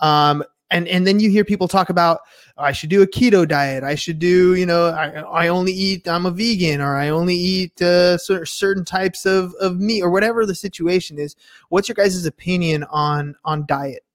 [0.00, 2.20] um and and then you hear people talk about
[2.58, 3.84] I should do a keto diet.
[3.84, 7.34] I should do you know I, I only eat I'm a vegan or I only
[7.34, 11.36] eat uh, certain types of of meat or whatever the situation is.
[11.68, 14.05] What's your guys' opinion on on diet?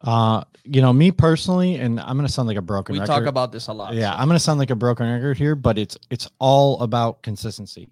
[0.00, 3.12] Uh, you know, me personally, and I'm gonna sound like a broken We record.
[3.12, 3.94] talk about this a lot.
[3.94, 7.22] yeah, so- I'm gonna sound like a broken record here, but it's it's all about
[7.22, 7.88] consistency.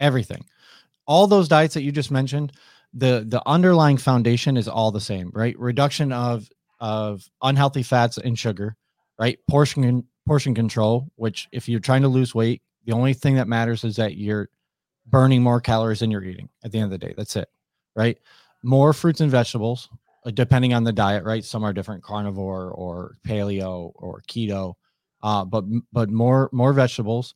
[0.00, 0.44] Everything.
[1.06, 2.52] All those diets that you just mentioned,
[2.92, 5.58] the the underlying foundation is all the same, right?
[5.58, 6.48] Reduction of
[6.80, 8.76] of unhealthy fats and sugar,
[9.18, 9.38] right?
[9.48, 13.84] Portion portion control, which if you're trying to lose weight, the only thing that matters
[13.84, 14.48] is that you're
[15.06, 17.14] burning more calories than you're eating at the end of the day.
[17.16, 17.48] That's it,
[17.96, 18.18] right?
[18.62, 19.88] More fruits and vegetables,
[20.30, 21.44] depending on the diet, right?
[21.44, 24.74] Some are different, carnivore or paleo or keto,
[25.22, 27.34] uh, but but more more vegetables,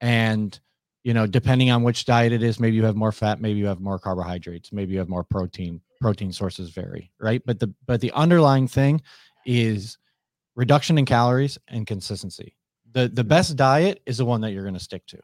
[0.00, 0.58] and
[1.04, 3.66] you know, depending on which diet it is, maybe you have more fat, maybe you
[3.66, 5.80] have more carbohydrates, maybe you have more protein.
[5.98, 7.40] Protein sources vary, right?
[7.46, 9.00] But the but the underlying thing
[9.46, 9.96] is
[10.54, 12.54] reduction in calories and consistency.
[12.92, 15.18] The the best diet is the one that you're going to stick to.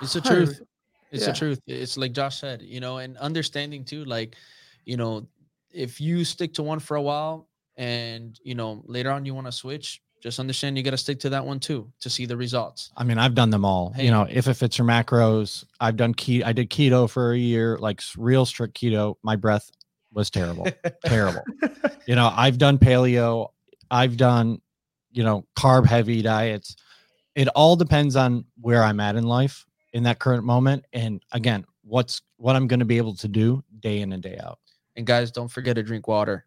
[0.00, 0.62] It's the truth.
[1.10, 1.32] It's Yeah.
[1.32, 1.60] the truth.
[1.66, 4.36] It's like Josh said, you know, and understanding too, like,
[4.84, 5.26] you know,
[5.70, 9.46] if you stick to one for a while and, you know, later on you want
[9.46, 12.36] to switch, just understand you got to stick to that one too to see the
[12.36, 12.90] results.
[12.96, 13.92] I mean, I've done them all.
[13.94, 14.06] Hey.
[14.06, 16.44] You know, if it fits your macros, I've done keto.
[16.44, 19.14] I did keto for a year, like real strict keto.
[19.22, 19.70] My breath
[20.12, 20.66] was terrible,
[21.04, 21.42] terrible.
[22.06, 23.48] You know, I've done paleo.
[23.90, 24.60] I've done,
[25.12, 26.76] you know, carb heavy diets.
[27.34, 31.64] It all depends on where I'm at in life in that current moment, and again,
[31.82, 34.58] what's what I'm going to be able to do day in and day out.
[34.98, 36.44] And guys, don't forget to drink water.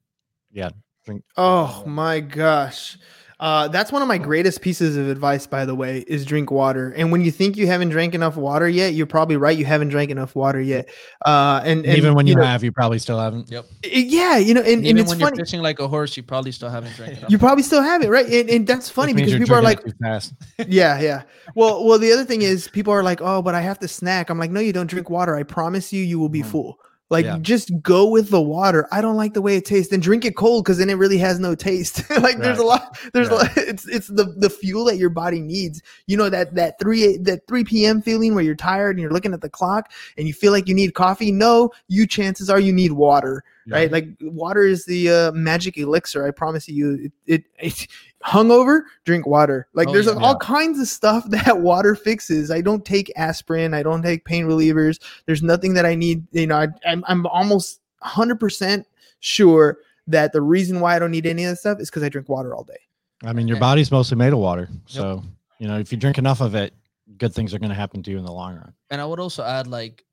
[0.52, 0.72] Yeah,
[1.06, 1.24] drink.
[1.38, 2.98] Oh my gosh.
[3.40, 6.92] Uh, that's one of my greatest pieces of advice, by the way, is drink water.
[6.96, 9.58] And when you think you haven't drank enough water yet, you're probably right.
[9.58, 10.90] You haven't drank enough water yet.
[11.26, 13.50] Uh, and, and Even when you, know, have, you probably still haven't.
[13.50, 13.66] Yep.
[13.84, 15.38] yeah, you know, and, and Even it's when funny.
[15.38, 17.32] you're fishing like a horse, you probably still haven't drank enough.
[17.32, 18.28] You probably still have it, right?
[18.28, 20.34] And, and that's funny because people are like, drinking it too fast.
[20.68, 21.24] yeah, yeah.
[21.56, 24.30] Well, well, the other thing is people are like, oh, but I have to snack.
[24.30, 25.36] I'm like, no, you don't drink water.
[25.36, 26.46] I promise you, you will be Mhm.
[26.52, 26.80] full.
[27.12, 27.38] Like, Yeah.
[27.42, 28.88] just go with the water.
[28.92, 29.92] I don't like the way it tastes.
[29.92, 32.10] Then drink it cold because then it really has no taste.
[32.22, 32.98] like, there's a lot.
[33.14, 33.50] There's a lot.
[33.58, 35.82] It's it's the the fuel that your body needs.
[36.08, 38.02] You know that that three that three p.m.
[38.02, 40.74] feeling where you're tired and you're looking at the clock and you feel like you
[40.74, 41.32] need coffee.
[41.32, 43.76] No, you chances are you need water Yeah.
[43.76, 43.92] right?
[43.92, 46.26] Like water is the uh, magic elixir.
[46.26, 47.12] I promise you.
[47.28, 47.88] It, it, it
[48.26, 49.68] hungover, drink water.
[49.74, 50.14] Like Oh, there's yeah.
[50.14, 52.52] all kinds of stuff that water fixes.
[52.52, 53.74] I don't take aspirin.
[53.74, 55.00] I don't take pain relievers.
[55.26, 56.26] There's nothing that I need.
[56.32, 58.88] You know, I, I'm I'm almost 100 percent
[59.20, 62.10] sure that the reason why I don't need any of that stuff is because I
[62.10, 62.80] drink water all day.
[63.24, 63.62] I mean, your Yeah.
[63.62, 64.68] body's mostly made of water.
[64.88, 65.24] So,
[65.60, 66.74] you know, if you drink enough of it,
[67.20, 68.74] good things are going to happen to you in the long run.
[68.90, 70.04] and I would also add like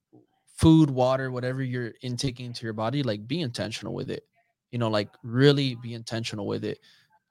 [0.59, 4.25] food, water, whatever you're intaking into your body, like be intentional with it.
[4.73, 6.79] You know, like really be intentional with it.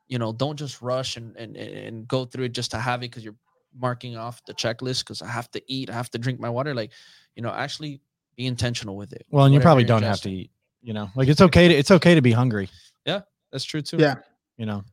[0.08, 3.00] You know, don't just rush and and, and- and go through it just to have
[3.02, 3.36] it because you're
[3.78, 6.74] marking off the checklist because I have to eat, I have to drink my water.
[6.74, 6.92] Like,
[7.36, 8.00] you know, actually
[8.38, 9.26] be intentional with it.
[9.30, 11.92] Well, and you probably don't have to eat, you know, like it's okay to, it's
[11.92, 12.70] okay to be hungry,
[13.06, 13.98] Yeah, That's true too.
[13.98, 14.16] Yeah.
[14.58, 14.84] you know,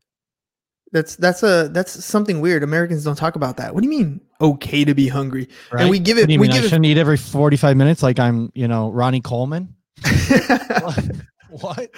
[0.93, 2.63] That's that's a that's something weird.
[2.63, 3.75] Americans don't talk about that.
[3.75, 5.49] What do you mean okay to be hungry?
[5.73, 5.83] right?
[5.83, 6.57] And we give What it do you we mean?
[6.57, 9.75] I shouldn't eat every 45 minutes like I'm, you know, Ronnie Coleman.
[10.05, 11.17] it
[11.61, 11.91] what?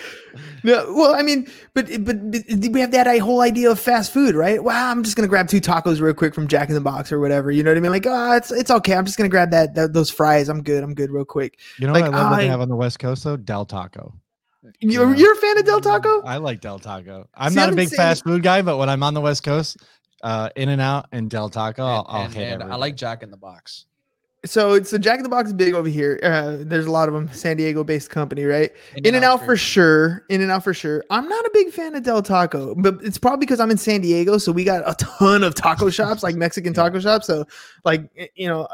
[0.64, 4.12] No, well, I mean, but but but we have that uh, whole idea of fast
[4.12, 4.62] food, right?
[4.62, 7.20] Wow, I'm just gonna grab two tacos real quick from Jack in the Box or
[7.20, 7.50] whatever.
[7.50, 7.90] You know what I mean?
[7.92, 8.94] Like, oh, it's it's okay.
[8.94, 10.48] I'm just gonna grab that, that those fries.
[10.48, 10.82] I'm good.
[10.84, 11.58] I'm good, real quick.
[11.78, 13.36] You know Like, what I love that they have on the West Coast though?
[13.36, 14.14] Del Taco.
[14.80, 15.16] You're, Yeah.
[15.16, 16.22] you're a fan of Del Taco?
[16.22, 17.28] I like Del Taco.
[17.34, 19.42] I'm See, not a big seen- fast food guy, but when I'm on the West
[19.42, 19.76] Coast,
[20.22, 23.30] uh, In-N-Out and Del Taco, I'll, And, I'll and- hit and I like Jack in
[23.30, 23.86] the Box.
[24.44, 26.20] So it's so Jack in the Box is big over here.
[26.22, 28.70] Uh, there's a lot of them, San Diego based company, right?
[28.96, 30.24] In and out for sure.
[30.28, 31.02] In and out for sure.
[31.10, 34.02] I'm not a big fan of Del Taco, but it's probably because I'm in San
[34.02, 37.26] Diego, so we got a ton of taco shops, like Mexican taco shops.
[37.26, 37.44] So
[37.84, 38.68] like you know,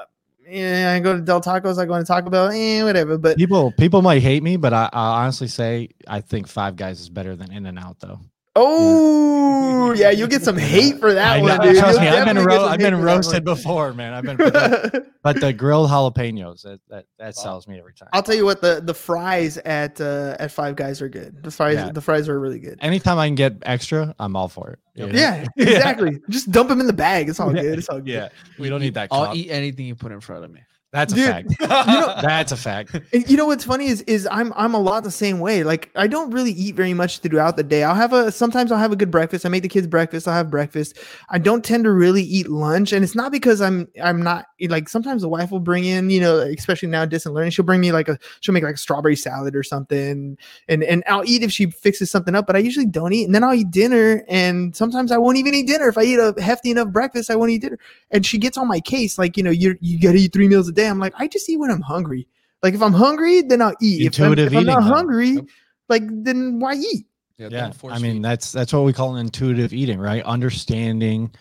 [0.49, 3.19] yeah, I go to Del Tacos, I go to Taco Bell, eh, whatever.
[3.19, 7.01] But People people might hate me, but I, I honestly say I think Five Guys
[7.01, 8.21] is better than In-N-Out though.
[8.55, 11.79] Oh yeah, you'll get some hate for that I one, know- dude.
[11.79, 14.13] trust You'll me, I've been ro- I've been roasted before, man.
[14.15, 18.09] I've been, but the, but the grilled jalapenos that that, that sells me every time.
[18.13, 21.43] I'll tell you what the the fries at uh, at Five Guys are good.
[21.43, 21.91] The fries Yeah.
[21.93, 22.79] the fries are really good.
[22.83, 24.79] Anytime I can get extra, I'm all for it.
[24.95, 25.07] you?
[25.13, 26.21] Yeah, exactly.
[26.31, 27.29] Just dump them in the bag.
[27.29, 27.79] It's all good.
[27.79, 28.09] It's all good.
[28.09, 28.29] Yeah,
[28.59, 29.09] we don't need that.
[29.11, 30.61] I'll eat anything you put in front of me.
[30.93, 31.49] That's a Dude, fact.
[31.61, 32.95] You know, That's a fact.
[33.13, 35.65] And you know what's funny is is I'm I'm a lot the same way.
[35.65, 37.83] Like I don't really eat very much throughout the day.
[37.83, 39.47] I'll have a sometimes I'll have a good breakfast.
[39.47, 40.29] I make the kids breakfast.
[40.29, 40.99] I'll have breakfast.
[41.31, 44.89] I don't tend to really eat lunch, and it's not because I'm I'm not like
[44.89, 47.93] sometimes the wife will bring in you know especially now distant learning she'll bring me
[47.93, 50.37] like a she'll make like a strawberry salad or something,
[50.69, 52.47] and and I'll eat if she fixes something up.
[52.47, 55.55] But I usually don't eat, and then I'll eat dinner, and sometimes I won't even
[55.55, 57.31] eat dinner if I eat a hefty enough breakfast.
[57.31, 57.79] I won't eat dinner,
[58.11, 60.49] and she gets on my case like you know you you got to eat three
[60.49, 60.89] meals a day.
[60.89, 62.27] I'm like I just eat when I'm hungry.
[62.63, 64.03] Like if I'm hungry, then I'll eat.
[64.07, 64.95] If I'm, Intuitive if I'm not though.
[64.95, 65.45] hungry, Yep.
[65.89, 67.07] like then why eat?
[67.39, 71.33] Yeah, yeah i mean that's that's what we call an intuitive eating right understanding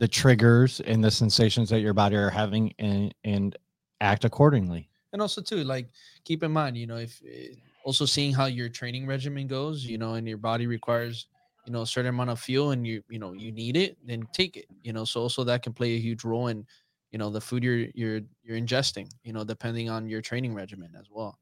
[0.00, 3.56] the triggers and the sensations that your body are having and and
[4.00, 4.88] act accordingly.
[5.12, 5.90] And also too like
[6.24, 9.98] keep in mind you know if eh, also seeing how your training regimen goes you
[9.98, 11.26] know and your body requires
[11.66, 14.26] you know a certain amount of fuel and you you know you need it then
[14.32, 15.04] take it you know.
[15.04, 16.66] So also that can play a huge role in
[17.12, 20.92] you know the food you're you're you're ingesting you know depending on your training regimen
[20.98, 21.38] as well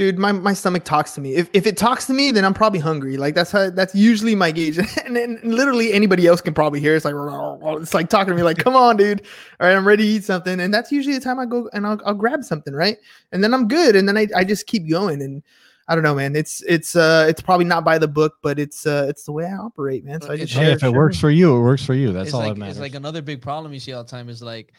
[0.00, 1.34] Dude, my, my stomach talks to me.
[1.34, 3.18] If, if it talks to me, then I'm probably hungry.
[3.18, 4.78] Like that's how that's usually my gauge.
[5.04, 6.96] and then literally anybody else can probably hear.
[6.96, 7.14] It's like
[7.82, 9.20] it's like talking to me like, come on, dude.
[9.60, 10.58] All right, I'm ready to eat something.
[10.58, 12.96] And that's usually the time I go and I'll, I'll grab something, right?
[13.32, 13.94] And then I'm good.
[13.94, 15.20] And then I, I just keep going.
[15.20, 15.42] And
[15.86, 16.34] I don't know, man.
[16.34, 19.44] It's it's uh it's probably not by the book, but it's uh it's the way
[19.44, 20.22] I operate, man.
[20.22, 22.10] So I just hey share- if it share works for you it works for you
[22.10, 24.10] that's it's all like that matters it's like another big problem you see all the
[24.10, 24.72] time is like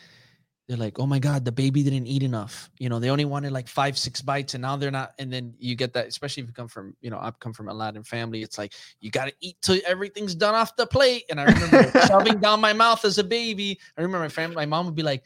[0.71, 2.69] they're like oh my god the baby didn't eat enough.
[2.79, 5.53] You know they only wanted like five six bites and now they're not and then
[5.59, 8.03] you get that especially if you come from you know i've come from a latin
[8.03, 11.25] family it's like you got to eat till everything's done off the plate.
[11.29, 13.77] And i remember shoving down my mouth as a baby.
[13.97, 15.23] I remember my family my mom would be like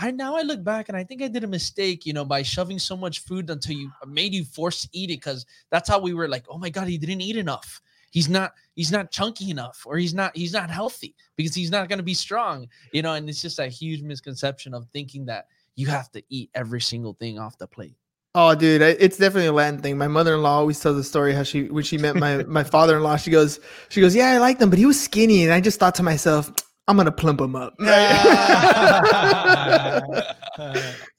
[0.00, 2.42] I now I look back and I think I did a mistake, you know, by
[2.42, 6.14] shoving so much food until you made you force eat it because that's how we
[6.14, 7.82] were like, oh my god, he didn't eat enough.
[8.10, 11.88] He's not he's not chunky enough, or he's not he's not healthy because he's not
[11.88, 13.14] going to be strong, you know.
[13.14, 15.46] And it's just a huge misconception of thinking that
[15.76, 17.96] you have to eat every single thing off the plate.
[18.34, 19.98] Oh, dude, it's definitely a Latin thing.
[19.98, 23.30] My mother-in-law always tells the story how she when she met my my father-in-law, she
[23.30, 25.94] goes, she goes, yeah, I liked him, but he was skinny, and I just thought
[25.96, 26.50] to myself,
[26.86, 27.74] I'm gonna plump him up.
[27.80, 29.00] Yeah,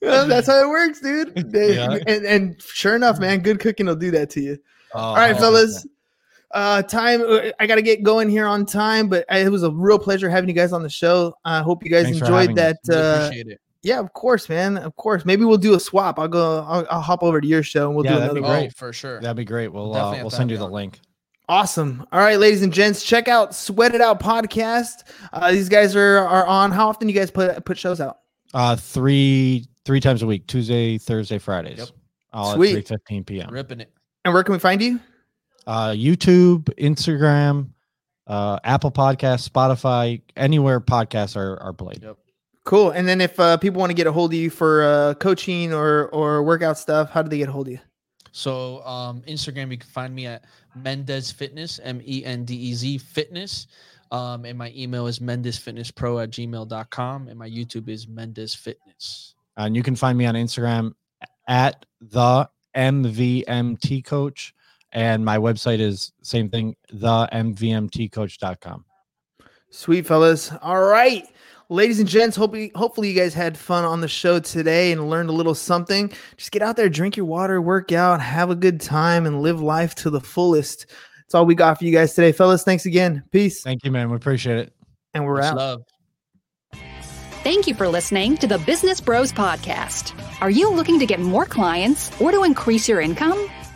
[0.00, 1.34] that's how it works, dude.
[1.52, 1.98] They- Yeah.
[2.06, 4.58] and, and sure enough, man, good cooking will do that to you.
[4.94, 5.86] All All right, fellas.
[6.52, 7.22] Uh, time.
[7.22, 9.98] uh, I got to get going here on time, but I, it was a real
[9.98, 11.34] pleasure having you guys on the show.
[11.44, 12.78] I hope you guys Thanks enjoyed that.
[12.88, 13.60] Really Uh, appreciate it.
[13.82, 14.76] yeah, of course, man.
[14.78, 15.24] Of course.
[15.24, 16.18] Maybe we'll do a swap.
[16.18, 16.64] I'll go.
[16.68, 18.56] I'll, I'll hop over to your show and we'll Yeah, do that'd another be one.
[18.56, 18.74] Oh, great.
[18.76, 19.20] for sure.
[19.20, 20.98] that'd be great we'll Definitely uh, we'll send you you the link
[21.48, 22.06] Awesome.
[22.12, 25.02] All right, ladies and gents, check out Sweat It Out podcast.
[25.32, 26.70] Uh, these guys are are on.
[26.70, 28.18] How often do you guys put put shows out?
[28.54, 31.88] uh three three times a week tuesday thursday fridays Yep.
[32.32, 32.76] all Sweet.
[32.78, 33.92] at 3 15 p.m Ripping it.
[34.24, 34.98] And where can we find you?
[35.70, 37.68] Uh, YouTube, Instagram,
[38.26, 42.02] uh, Apple Podcasts, Spotify, anywhere podcasts are, are played.
[42.02, 42.16] Yep.
[42.64, 42.90] Cool.
[42.90, 45.72] And then if uh, people want to get a hold of you for uh, coaching
[45.72, 47.78] or or workout stuff, how do they get a hold of you?
[48.32, 50.44] So um, Instagram, you can find me at
[50.74, 53.68] Mendez Fitness, M E N D E Z Fitness.
[54.10, 57.28] Um, and my email is mendezfitnesspro at gmail.com.
[57.28, 59.36] And my YouTube is Mendez Fitness.
[59.56, 60.94] And you can find me on Instagram
[61.46, 64.52] at the MVMT coach.
[64.92, 68.84] And my website is same thing, the MVMTcoach.com.
[69.70, 70.52] Sweet fellas.
[70.62, 71.24] All right.
[71.68, 75.28] Ladies and gents, hope hopefully you guys had fun on the show today and learned
[75.28, 76.12] a little something.
[76.36, 79.60] Just get out there, drink your water, work out, have a good time, and live
[79.60, 80.86] life to the fullest.
[81.18, 82.32] That's all we got for you guys today.
[82.32, 83.22] Fellas, thanks again.
[83.30, 83.62] Peace.
[83.62, 84.10] Thank you, man.
[84.10, 84.72] We appreciate it.
[85.14, 85.56] And we're Much out.
[85.56, 85.82] love.
[87.44, 90.12] Thank you for listening to the Business Bros Podcast.
[90.42, 93.48] Are you looking to get more clients or to increase your income?